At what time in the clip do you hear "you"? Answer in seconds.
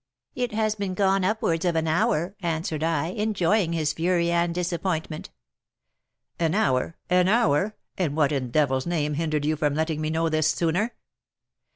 9.45-9.55